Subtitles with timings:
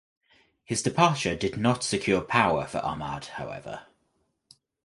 [0.63, 3.85] His departure did not secure power for Ahmad however.